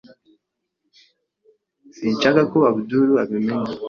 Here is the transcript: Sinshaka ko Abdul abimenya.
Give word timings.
Sinshaka 1.95 2.41
ko 2.51 2.57
Abdul 2.71 3.09
abimenya. 3.23 3.71